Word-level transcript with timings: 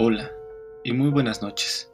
Hola 0.00 0.30
y 0.84 0.92
muy 0.92 1.10
buenas 1.10 1.42
noches. 1.42 1.92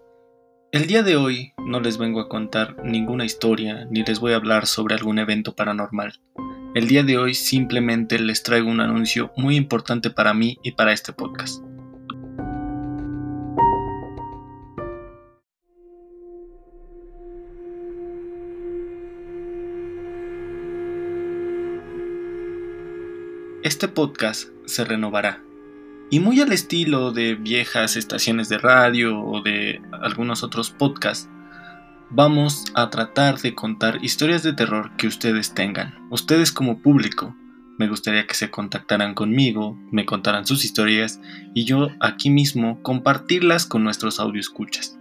El 0.73 0.87
día 0.87 1.03
de 1.03 1.17
hoy 1.17 1.55
no 1.57 1.81
les 1.81 1.97
vengo 1.97 2.21
a 2.21 2.29
contar 2.29 2.85
ninguna 2.85 3.25
historia 3.25 3.87
ni 3.91 4.05
les 4.05 4.21
voy 4.21 4.35
a 4.35 4.37
hablar 4.37 4.67
sobre 4.67 4.95
algún 4.95 5.19
evento 5.19 5.57
paranormal. 5.57 6.21
El 6.75 6.87
día 6.87 7.03
de 7.03 7.17
hoy 7.17 7.32
simplemente 7.32 8.19
les 8.19 8.43
traigo 8.43 8.69
un 8.69 8.80
anuncio 8.80 9.32
muy 9.39 9.57
importante 9.57 10.11
para 10.11 10.35
mí 10.35 10.59
y 10.62 10.73
para 10.73 10.93
este 10.93 11.14
podcast. 11.14 11.64
Este 23.62 23.89
podcast 23.89 24.51
se 24.66 24.84
renovará 24.84 25.44
y 26.11 26.21
muy 26.21 26.41
al 26.41 26.53
estilo 26.53 27.13
de 27.13 27.35
viejas 27.35 27.97
estaciones 27.97 28.49
de 28.49 28.59
radio 28.59 29.21
o 29.21 29.43
de 29.43 29.81
algunos 30.03 30.43
otros 30.43 30.71
podcasts, 30.71 31.29
vamos 32.11 32.65
a 32.75 32.91
tratar 32.91 33.39
de 33.39 33.55
contar 33.55 33.99
historias 34.05 34.43
de 34.43 34.53
terror 34.53 34.93
que 34.97 35.07
ustedes 35.07 35.55
tengan. 35.55 35.95
Ustedes 36.11 36.53
como 36.53 36.80
público, 36.80 37.35
me 37.79 37.89
gustaría 37.89 38.27
que 38.27 38.35
se 38.35 38.51
contactaran 38.51 39.15
conmigo, 39.15 39.77
me 39.91 40.07
contaran 40.07 40.47
sus 40.47 40.65
historias 40.65 41.21
y 41.55 41.65
yo 41.65 41.89
aquí 42.01 42.30
mismo 42.30 42.80
compartirlas 42.83 43.66
con 43.66 43.83
nuestros 43.83 44.21
escuchas. 44.39 44.99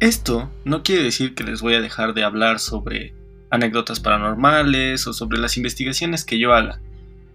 Esto 0.00 0.52
no 0.66 0.82
quiere 0.82 1.04
decir 1.04 1.34
que 1.34 1.42
les 1.42 1.62
voy 1.62 1.72
a 1.72 1.80
dejar 1.80 2.12
de 2.12 2.22
hablar 2.22 2.58
sobre 2.58 3.14
anécdotas 3.50 3.98
paranormales 3.98 5.06
o 5.06 5.14
sobre 5.14 5.38
las 5.38 5.56
investigaciones 5.56 6.24
que 6.24 6.38
yo 6.38 6.52
haga, 6.52 6.80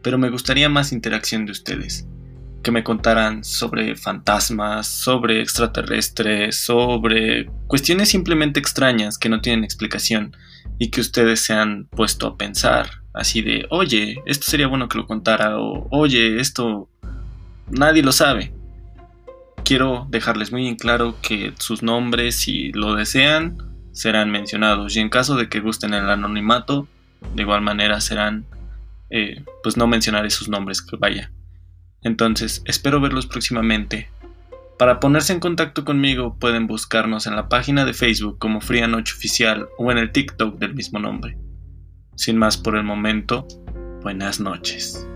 pero 0.04 0.20
me 0.20 0.30
gustaría 0.30 0.70
más 0.70 0.92
interacción 0.92 1.48
de 1.48 1.54
ustedes, 1.54 2.06
que 2.62 2.70
me 2.70 2.84
contaran 2.84 3.44
sobre 3.44 3.96
fantasmas, 3.96 4.88
sobre 4.88 5.42
extraterrestres, 5.42 6.64
sobre 6.64 7.50
cuestiones 7.66 8.10
simplemente 8.10 8.60
extrañas 8.60 9.18
que 9.18 9.30
no 9.30 9.42
tienen 9.42 9.64
explicación 9.64 10.38
y 10.78 10.92
que 10.92 11.02
ustedes 11.02 11.40
se 11.40 11.54
han 11.54 11.86
puesto 11.86 12.28
a 12.28 12.38
pensar, 12.38 13.02
así 13.12 13.42
de, 13.42 13.66
oye, 13.72 14.22
esto 14.28 14.46
sería 14.46 14.68
bueno 14.68 14.88
que 14.88 15.00
lo 15.00 15.08
contara 15.08 15.58
o, 15.58 15.88
oye, 15.90 16.40
esto 16.40 16.90
nadie 17.72 18.04
lo 18.04 18.12
sabe 18.12 18.54
quiero 19.64 20.08
dejarles 20.10 20.52
muy 20.52 20.68
en 20.68 20.76
claro 20.76 21.16
que 21.22 21.54
sus 21.58 21.84
nombres, 21.84 22.36
si 22.36 22.72
lo 22.72 22.96
desean, 22.96 23.58
serán 23.92 24.32
mencionados. 24.32 24.96
Y 24.96 25.00
en 25.00 25.10
caso 25.10 25.36
de 25.36 25.50
que 25.50 25.60
gusten 25.60 25.94
el 25.94 26.10
anonimato, 26.10 26.88
de 27.36 27.44
igual 27.44 27.62
manera 27.62 28.02
serán, 28.02 28.46
eh, 29.10 29.44
pues 29.64 29.78
no 29.78 29.88
mencionaré 29.88 30.30
sus 30.30 30.50
nombres, 30.50 30.82
que 30.82 30.98
vaya. 30.98 31.32
Entonces, 32.02 32.62
espero 32.66 33.00
verlos 33.00 33.28
próximamente. 33.28 34.10
Para 34.80 35.00
ponerse 35.00 35.34
en 35.34 35.40
contacto 35.40 35.86
conmigo 35.86 36.38
pueden 36.40 36.66
buscarnos 36.66 37.28
en 37.28 37.36
la 37.36 37.50
página 37.50 37.86
de 37.86 37.94
Facebook 37.94 38.40
como 38.40 38.62
Fría 38.62 38.88
Noche 38.88 39.14
Oficial 39.16 39.68
o 39.78 39.92
en 39.92 40.00
el 40.00 40.12
TikTok 40.12 40.58
del 40.58 40.74
mismo 40.74 40.98
nombre. 40.98 41.38
Sin 42.16 42.38
más 42.38 42.58
por 42.58 42.76
el 42.76 42.84
momento, 42.84 43.48
buenas 44.02 44.40
noches. 44.40 45.08